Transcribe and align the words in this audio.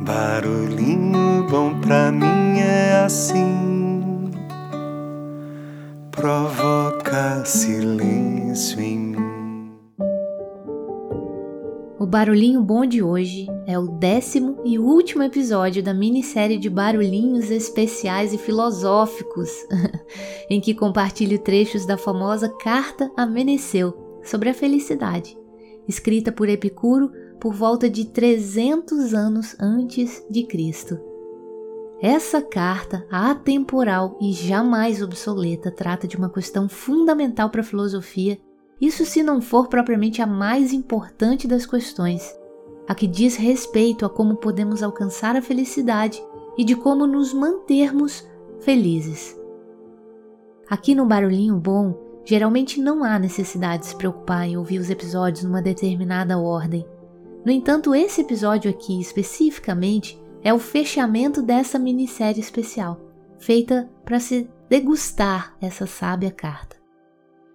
Barulhinho 0.00 1.44
bom 1.50 1.80
pra 1.80 2.12
mim 2.12 2.60
é 2.60 3.02
assim, 3.04 4.30
provoca 6.12 7.44
silêncio 7.44 8.80
em 8.80 8.98
mim. 8.98 9.72
O 11.98 12.06
Barulhinho 12.06 12.62
Bom 12.62 12.86
de 12.86 13.02
hoje 13.02 13.48
é 13.66 13.76
o 13.76 13.88
décimo 13.88 14.60
e 14.64 14.78
último 14.78 15.24
episódio 15.24 15.82
da 15.82 15.92
minissérie 15.92 16.58
de 16.58 16.70
barulhinhos 16.70 17.50
especiais 17.50 18.32
e 18.32 18.38
filosóficos, 18.38 19.50
em 20.48 20.60
que 20.60 20.74
compartilho 20.74 21.40
trechos 21.40 21.84
da 21.84 21.98
famosa 21.98 22.48
Carta 22.48 23.10
a 23.16 23.26
Meneceu 23.26 24.20
sobre 24.22 24.48
a 24.48 24.54
felicidade, 24.54 25.36
escrita 25.88 26.30
por 26.30 26.48
Epicuro 26.48 27.10
por 27.40 27.54
volta 27.54 27.88
de 27.88 28.04
300 28.04 29.14
anos 29.14 29.56
antes 29.60 30.24
de 30.30 30.44
Cristo. 30.44 30.98
Essa 32.00 32.40
carta, 32.40 33.04
atemporal 33.10 34.16
e 34.20 34.32
jamais 34.32 35.02
obsoleta, 35.02 35.70
trata 35.70 36.06
de 36.06 36.16
uma 36.16 36.30
questão 36.30 36.68
fundamental 36.68 37.50
para 37.50 37.60
a 37.60 37.64
filosofia, 37.64 38.38
isso 38.80 39.04
se 39.04 39.22
não 39.22 39.40
for 39.40 39.66
propriamente 39.66 40.22
a 40.22 40.26
mais 40.26 40.72
importante 40.72 41.48
das 41.48 41.66
questões, 41.66 42.32
a 42.86 42.94
que 42.94 43.08
diz 43.08 43.34
respeito 43.34 44.06
a 44.06 44.08
como 44.08 44.36
podemos 44.36 44.82
alcançar 44.82 45.34
a 45.34 45.42
felicidade 45.42 46.22
e 46.56 46.64
de 46.64 46.76
como 46.76 47.06
nos 47.06 47.34
mantermos 47.34 48.24
felizes. 48.60 49.36
Aqui 50.70 50.94
no 50.94 51.06
Barulhinho 51.06 51.56
Bom, 51.56 52.20
geralmente 52.24 52.80
não 52.80 53.02
há 53.02 53.18
necessidade 53.18 53.82
de 53.82 53.88
se 53.88 53.96
preocupar 53.96 54.46
em 54.46 54.56
ouvir 54.56 54.78
os 54.78 54.90
episódios 54.90 55.42
numa 55.42 55.62
determinada 55.62 56.38
ordem. 56.38 56.86
No 57.44 57.52
entanto, 57.52 57.94
esse 57.94 58.20
episódio 58.20 58.70
aqui 58.70 59.00
especificamente 59.00 60.20
é 60.42 60.52
o 60.52 60.58
fechamento 60.58 61.42
dessa 61.42 61.78
minissérie 61.78 62.40
especial, 62.40 63.00
feita 63.38 63.88
para 64.04 64.20
se 64.20 64.48
degustar 64.68 65.56
essa 65.60 65.86
sábia 65.86 66.30
carta. 66.30 66.76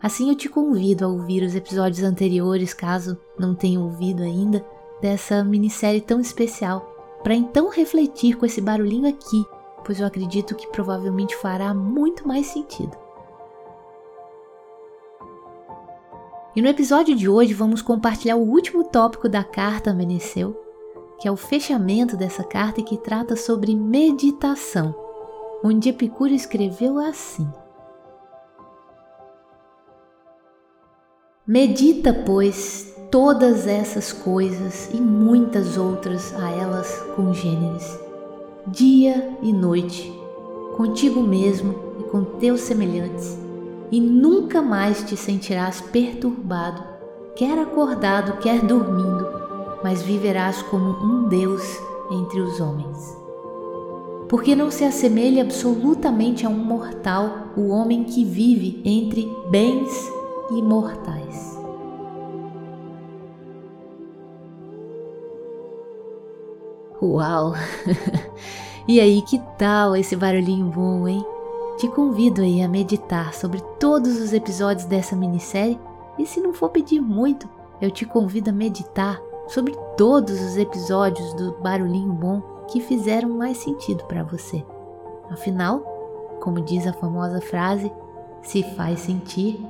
Assim 0.00 0.30
eu 0.30 0.34
te 0.34 0.48
convido 0.48 1.04
a 1.04 1.08
ouvir 1.08 1.42
os 1.42 1.54
episódios 1.54 2.02
anteriores, 2.02 2.72
caso 2.72 3.18
não 3.38 3.54
tenha 3.54 3.80
ouvido 3.80 4.22
ainda, 4.22 4.64
dessa 5.00 5.44
minissérie 5.44 6.00
tão 6.00 6.20
especial, 6.20 6.86
para 7.22 7.34
então 7.34 7.68
refletir 7.68 8.36
com 8.36 8.46
esse 8.46 8.60
barulhinho 8.60 9.08
aqui, 9.08 9.44
pois 9.84 10.00
eu 10.00 10.06
acredito 10.06 10.54
que 10.54 10.68
provavelmente 10.68 11.36
fará 11.36 11.74
muito 11.74 12.26
mais 12.26 12.46
sentido. 12.46 12.96
E 16.54 16.60
no 16.60 16.66
episódio 16.66 17.14
de 17.14 17.28
hoje 17.28 17.54
vamos 17.54 17.80
compartilhar 17.80 18.34
o 18.34 18.50
último 18.50 18.82
tópico 18.82 19.28
da 19.28 19.44
carta 19.44 19.90
a 19.90 19.94
Meneceu, 19.94 20.60
que 21.20 21.28
é 21.28 21.30
o 21.30 21.36
fechamento 21.36 22.16
dessa 22.16 22.42
carta 22.42 22.80
e 22.80 22.82
que 22.82 22.98
trata 22.98 23.36
sobre 23.36 23.76
meditação, 23.76 24.92
onde 25.62 25.90
Epicuro 25.90 26.34
escreveu 26.34 26.98
assim: 26.98 27.48
Medita, 31.46 32.12
pois, 32.12 32.96
todas 33.12 33.68
essas 33.68 34.12
coisas 34.12 34.92
e 34.92 34.96
muitas 34.96 35.76
outras 35.76 36.34
a 36.34 36.50
elas 36.50 37.00
congêneres, 37.14 37.96
dia 38.66 39.38
e 39.40 39.52
noite, 39.52 40.12
contigo 40.76 41.20
mesmo 41.20 41.94
e 42.00 42.02
com 42.10 42.24
teus 42.24 42.62
semelhantes 42.62 43.49
e 43.90 44.00
nunca 44.00 44.62
mais 44.62 45.02
te 45.02 45.16
sentirás 45.16 45.80
perturbado, 45.80 46.82
quer 47.34 47.58
acordado, 47.58 48.38
quer 48.38 48.60
dormindo, 48.60 49.26
mas 49.82 50.02
viverás 50.02 50.62
como 50.62 50.90
um 51.04 51.28
Deus 51.28 51.62
entre 52.10 52.40
os 52.40 52.60
homens. 52.60 53.18
Porque 54.28 54.54
não 54.54 54.70
se 54.70 54.84
assemelha 54.84 55.42
absolutamente 55.42 56.46
a 56.46 56.48
um 56.48 56.54
mortal 56.54 57.48
o 57.56 57.68
homem 57.70 58.04
que 58.04 58.24
vive 58.24 58.80
entre 58.84 59.28
bens 59.50 59.90
e 60.50 60.62
mortais. 60.62 61.58
Uau! 67.02 67.54
e 68.86 69.00
aí, 69.00 69.22
que 69.22 69.40
tal 69.58 69.96
esse 69.96 70.14
barulhinho 70.14 70.66
bom, 70.66 71.08
hein? 71.08 71.24
Te 71.80 71.88
convido 71.88 72.42
aí 72.42 72.60
a 72.60 72.68
meditar 72.68 73.32
sobre 73.32 73.58
todos 73.78 74.20
os 74.20 74.34
episódios 74.34 74.84
dessa 74.84 75.16
minissérie 75.16 75.80
e 76.18 76.26
se 76.26 76.38
não 76.38 76.52
for 76.52 76.68
pedir 76.68 77.00
muito, 77.00 77.48
eu 77.80 77.90
te 77.90 78.04
convido 78.04 78.50
a 78.50 78.52
meditar 78.52 79.18
sobre 79.48 79.74
todos 79.96 80.38
os 80.42 80.58
episódios 80.58 81.32
do 81.32 81.52
Barulhinho 81.62 82.12
Bom 82.12 82.42
que 82.70 82.82
fizeram 82.82 83.30
mais 83.30 83.56
sentido 83.56 84.04
para 84.04 84.22
você. 84.22 84.62
Afinal, 85.30 85.80
como 86.42 86.60
diz 86.60 86.86
a 86.86 86.92
famosa 86.92 87.40
frase, 87.40 87.90
se 88.42 88.62
faz 88.74 89.00
sentir, 89.00 89.66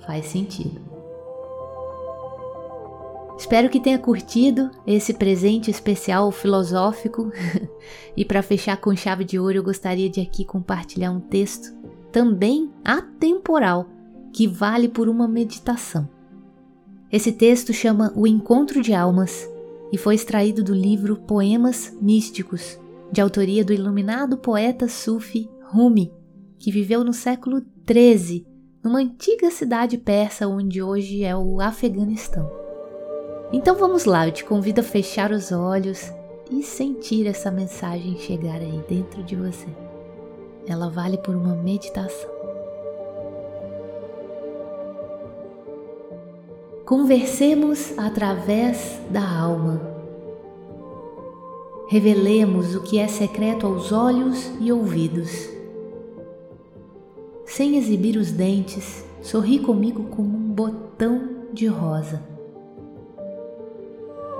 faz 0.00 0.26
sentido. 0.26 0.93
Espero 3.36 3.68
que 3.68 3.80
tenha 3.80 3.98
curtido 3.98 4.70
esse 4.86 5.12
presente 5.12 5.70
especial 5.70 6.30
filosófico. 6.30 7.32
e 8.16 8.24
para 8.24 8.42
fechar 8.42 8.76
com 8.80 8.94
chave 8.94 9.24
de 9.24 9.38
ouro, 9.38 9.58
eu 9.58 9.62
gostaria 9.62 10.08
de 10.08 10.20
aqui 10.20 10.44
compartilhar 10.44 11.10
um 11.10 11.20
texto 11.20 11.74
também 12.12 12.70
atemporal 12.84 13.88
que 14.32 14.46
vale 14.46 14.88
por 14.88 15.08
uma 15.08 15.26
meditação. 15.26 16.08
Esse 17.10 17.32
texto 17.32 17.72
chama 17.72 18.12
O 18.16 18.26
Encontro 18.26 18.80
de 18.80 18.94
Almas 18.94 19.48
e 19.92 19.98
foi 19.98 20.14
extraído 20.14 20.62
do 20.62 20.74
livro 20.74 21.16
Poemas 21.16 21.96
Místicos, 22.00 22.78
de 23.12 23.20
autoria 23.20 23.64
do 23.64 23.72
iluminado 23.72 24.36
poeta 24.36 24.88
sufi 24.88 25.48
Rumi, 25.62 26.12
que 26.58 26.70
viveu 26.70 27.04
no 27.04 27.12
século 27.12 27.62
XIII, 27.88 28.46
numa 28.82 28.98
antiga 28.98 29.50
cidade 29.50 29.98
persa 29.98 30.48
onde 30.48 30.82
hoje 30.82 31.22
é 31.22 31.36
o 31.36 31.60
Afeganistão. 31.60 32.63
Então 33.56 33.76
vamos 33.76 34.04
lá, 34.04 34.26
eu 34.26 34.32
te 34.32 34.44
convido 34.44 34.80
a 34.80 34.84
fechar 34.84 35.30
os 35.30 35.52
olhos 35.52 36.12
e 36.50 36.60
sentir 36.60 37.24
essa 37.28 37.52
mensagem 37.52 38.18
chegar 38.18 38.56
aí 38.56 38.82
dentro 38.88 39.22
de 39.22 39.36
você. 39.36 39.68
Ela 40.66 40.90
vale 40.90 41.18
por 41.18 41.36
uma 41.36 41.54
meditação. 41.54 42.28
Conversemos 46.84 47.96
através 47.96 48.98
da 49.08 49.22
alma. 49.22 49.80
Revelemos 51.86 52.74
o 52.74 52.82
que 52.82 52.98
é 52.98 53.06
secreto 53.06 53.68
aos 53.68 53.92
olhos 53.92 54.50
e 54.60 54.72
ouvidos. 54.72 55.48
Sem 57.46 57.76
exibir 57.76 58.16
os 58.16 58.32
dentes, 58.32 59.04
sorri 59.22 59.60
comigo 59.60 60.06
como 60.10 60.36
um 60.36 60.52
botão 60.52 61.46
de 61.52 61.68
rosa 61.68 62.33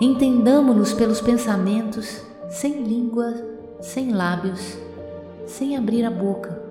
Entendamo-nos 0.00 0.92
pelos 0.92 1.20
pensamentos, 1.20 2.22
sem 2.48 2.84
língua, 2.84 3.34
sem 3.80 4.12
lábios, 4.12 4.78
sem 5.44 5.76
abrir 5.76 6.04
a 6.04 6.10
boca. 6.10 6.62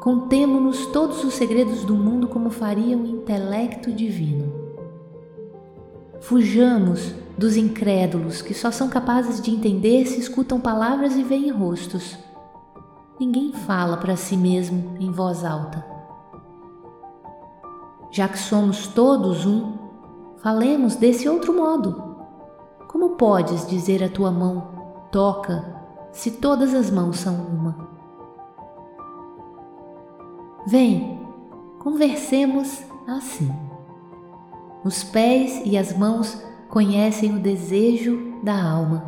Contemo-nos 0.00 0.86
todos 0.86 1.22
os 1.24 1.34
segredos 1.34 1.84
do 1.84 1.94
mundo 1.94 2.26
como 2.26 2.48
faria 2.48 2.96
o 2.96 3.04
intelecto 3.04 3.92
divino. 3.92 4.50
Fujamos 6.20 7.14
dos 7.36 7.54
incrédulos 7.54 8.40
que 8.40 8.54
só 8.54 8.70
são 8.70 8.88
capazes 8.88 9.38
de 9.38 9.50
entender 9.50 10.06
se 10.06 10.18
escutam 10.18 10.58
palavras 10.58 11.14
e 11.16 11.22
veem 11.22 11.50
rostos. 11.50 12.16
Ninguém 13.20 13.52
fala 13.52 13.98
para 13.98 14.16
si 14.16 14.38
mesmo 14.38 14.96
em 14.98 15.12
voz 15.12 15.44
alta. 15.44 15.84
Já 18.10 18.26
que 18.26 18.38
somos 18.38 18.86
todos 18.86 19.44
um, 19.44 19.74
falemos 20.38 20.96
desse 20.96 21.28
outro 21.28 21.54
modo 21.54 22.11
como 22.92 23.16
podes 23.16 23.66
dizer 23.66 24.04
à 24.04 24.08
tua 24.10 24.30
mão, 24.30 24.68
toca, 25.10 25.64
se 26.12 26.30
todas 26.30 26.74
as 26.74 26.90
mãos 26.90 27.20
são 27.20 27.34
uma? 27.34 27.88
Vem, 30.66 31.18
conversemos 31.78 32.84
assim. 33.08 33.50
Os 34.84 35.02
pés 35.02 35.62
e 35.64 35.78
as 35.78 35.96
mãos 35.96 36.38
conhecem 36.68 37.34
o 37.34 37.38
desejo 37.38 38.42
da 38.42 38.62
alma. 38.62 39.02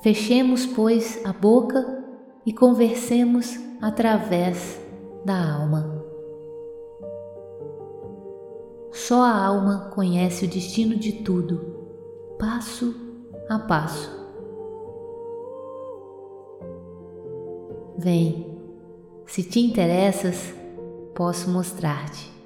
Fechemos, 0.00 0.64
pois, 0.64 1.20
a 1.26 1.34
boca 1.34 2.02
e 2.46 2.52
conversemos 2.52 3.60
através 3.82 4.80
da 5.22 5.52
alma. 5.52 6.02
Só 8.90 9.22
a 9.22 9.46
alma 9.46 9.90
conhece 9.94 10.46
o 10.46 10.48
destino 10.48 10.96
de 10.96 11.12
tudo 11.12 11.77
passo 12.38 12.94
a 13.48 13.58
passo. 13.58 14.16
Vem, 17.98 18.46
se 19.26 19.42
te 19.42 19.58
interessas, 19.58 20.54
posso 21.14 21.50
mostrar-te. 21.50 22.37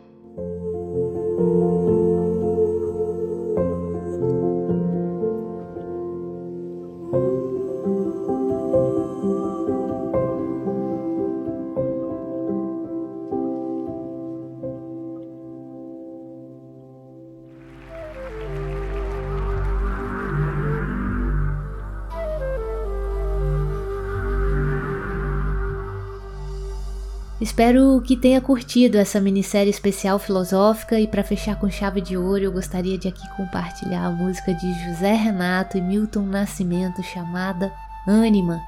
Espero 27.43 28.01
que 28.07 28.17
tenha 28.17 28.41
curtido 28.41 28.97
essa 28.97 29.21
minissérie 29.21 29.69
especial 29.69 30.17
filosófica 30.17 31.01
e 31.01 31.09
para 31.09 31.25
fechar 31.25 31.59
com 31.59 31.69
chave 31.69 32.01
de 32.01 32.17
ouro, 32.17 32.45
eu 32.45 32.53
gostaria 32.53 32.97
de 32.97 33.09
aqui 33.09 33.29
compartilhar 33.37 34.07
a 34.07 34.11
música 34.13 34.55
de 34.55 34.73
José 34.85 35.13
Renato 35.15 35.77
e 35.77 35.81
Milton 35.81 36.23
Nascimento 36.23 37.03
chamada 37.03 37.73
Ânima, 38.07 38.61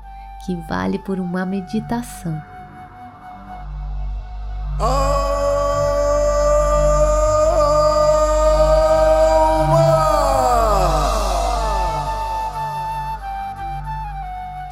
que 0.44 0.56
vale 0.68 0.98
por 0.98 1.20
uma 1.20 1.46
meditação. 1.46 2.42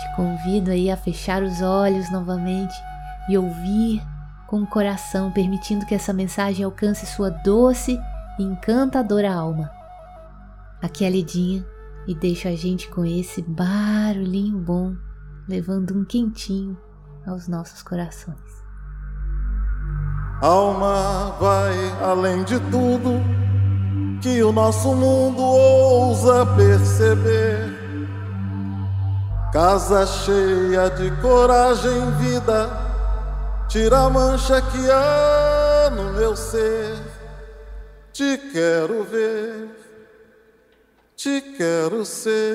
Te 0.01 0.17
convido 0.17 0.73
aí 0.73 0.91
a 0.91 0.97
fechar 0.97 1.45
os 1.45 1.63
olhos 1.63 2.11
novamente 2.11 2.75
e 3.29 3.39
ouvir 3.39 4.03
com 4.53 4.63
o 4.63 4.67
coração, 4.67 5.31
permitindo 5.31 5.87
que 5.87 5.95
essa 5.95 6.13
mensagem 6.13 6.65
alcance 6.65 7.07
sua 7.07 7.31
doce 7.31 7.99
e 8.39 8.43
encantadora 8.43 9.33
alma. 9.33 9.71
Aqui 10.83 11.05
é 11.05 11.07
a 11.07 11.11
Lidinha 11.11 11.65
e 12.07 12.15
deixo 12.15 12.49
a 12.49 12.55
gente 12.55 12.89
com 12.91 13.05
esse 13.05 13.41
barulhinho 13.41 14.59
bom, 14.59 14.95
levando 15.49 15.99
um 15.99 16.05
quentinho 16.05 16.77
aos 17.27 17.49
nossos 17.49 17.83
corações. 17.83 18.37
Alma 20.43 21.37
vai 21.41 21.75
além 22.03 22.43
de 22.45 22.59
tudo 22.71 23.23
que 24.21 24.43
o 24.43 24.53
nosso 24.53 24.95
mundo 24.95 25.41
ousa 25.41 26.45
perceber. 26.57 27.73
Casa 29.53 30.07
cheia 30.07 30.91
de 30.91 31.11
coragem, 31.23 32.11
vida 32.19 32.81
Tira 33.73 34.01
a 34.01 34.11
mancha 34.11 34.61
que 34.61 34.91
há 34.91 35.91
no 35.97 36.13
meu 36.13 36.37
ser. 36.37 36.95
Te 38.13 38.37
quero 38.53 39.03
ver, 39.03 39.71
te 41.17 41.41
quero 41.57 42.05
ser. 42.05 42.55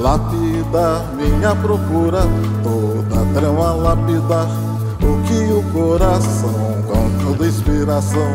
Lapidar 0.00 1.12
minha 1.14 1.54
procura, 1.54 2.22
toda 2.64 3.40
trama 3.40 3.72
lapidar 3.74 4.48
o 5.00 5.22
que 5.28 5.52
o 5.52 5.62
coração, 5.72 6.82
com 6.88 7.24
toda 7.24 7.46
inspiração, 7.46 8.32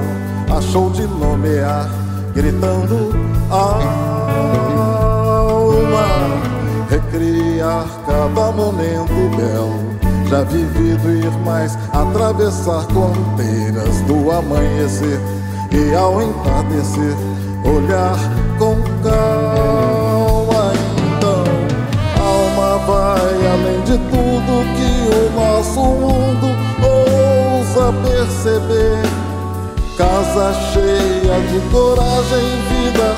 achou 0.50 0.90
de 0.92 1.06
nomear 1.06 2.09
gritando 2.34 3.12
alma, 3.50 4.20
recriar 6.90 7.86
cada 8.06 8.52
momento 8.52 9.30
belo. 9.36 9.90
Já 10.30 10.44
vivido 10.44 11.10
ir 11.10 11.32
mais, 11.44 11.76
atravessar 11.92 12.84
fronteiras 12.84 14.02
do 14.02 14.32
amanhecer 14.32 15.20
e 15.72 15.96
ao 15.96 16.22
entardecer, 16.22 17.16
olhar 17.66 18.16
com 18.60 18.76
calma. 19.02 20.72
Então, 21.18 21.44
alma 22.24 22.78
vai 22.86 23.48
além 23.48 23.82
de 23.82 23.98
tudo 23.98 24.66
que 24.76 24.92
o 25.16 25.32
nosso 25.34 25.80
mundo 25.80 26.48
ousa 26.84 27.92
perceber 28.04 29.29
Casa 30.00 30.54
cheia 30.72 31.38
de 31.52 31.60
coragem 31.74 32.40
e 32.40 32.58
vida, 32.72 33.10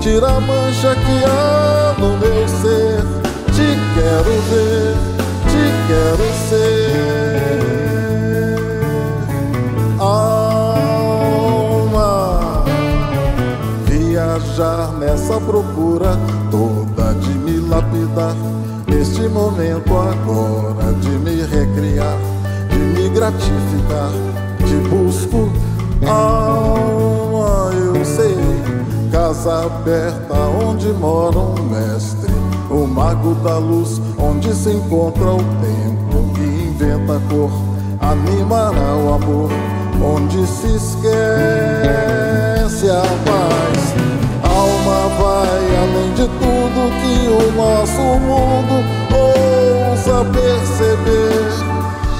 tira 0.00 0.26
a 0.30 0.40
mancha 0.40 0.96
que 0.96 1.24
há 1.24 1.94
no 1.96 2.18
meu 2.18 2.48
ser. 2.48 3.04
Te 3.54 3.78
quero 3.94 4.34
ver, 4.50 4.96
te 5.46 5.64
quero 5.86 6.26
ser. 6.48 7.54
Alma, 10.00 11.44
viajar 13.86 14.92
nessa 14.98 15.38
procura 15.38 16.18
toda 16.50 17.14
de 17.14 17.30
me 17.30 17.60
lapidar. 17.68 18.34
Neste 18.88 19.28
momento 19.28 19.96
agora 19.96 20.92
de 20.94 21.10
me 21.10 21.44
recriar, 21.44 22.18
de 22.70 22.78
me 22.78 23.08
gratificar, 23.10 24.10
te 24.58 24.74
busco 24.88 25.48
casa 29.44 29.66
aberta 29.66 30.34
onde 30.66 30.88
mora 30.88 31.38
um 31.38 31.54
mestre, 31.64 32.32
o 32.70 32.86
mago 32.86 33.34
da 33.36 33.58
luz, 33.58 34.00
onde 34.18 34.54
se 34.54 34.70
encontra 34.70 35.34
o 35.34 35.44
tempo 35.60 36.32
que 36.34 36.40
inventa 36.40 37.16
a 37.16 37.20
cor, 37.28 37.50
animará 38.00 38.96
o 38.96 39.12
amor, 39.14 39.50
onde 40.02 40.46
se 40.46 40.74
esquece 40.74 41.10
a 42.88 43.02
paz. 43.26 43.94
Alma 44.42 45.08
vai 45.20 45.76
além 45.76 46.14
de 46.14 46.26
tudo 46.26 46.90
que 47.02 47.28
o 47.28 47.52
nosso 47.52 48.00
mundo 48.20 48.76
ousa 49.12 50.24
perceber. 50.32 51.52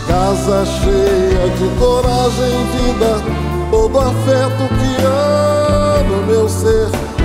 Casa 0.07 0.67
cheia 0.67 1.49
de 1.57 1.69
coragem 1.79 2.53
e 2.53 2.65
vida 2.77 3.13
todo 3.71 3.99
afeto 3.99 4.69
que 4.69 5.07
há 5.07 5.74
no 6.65 7.24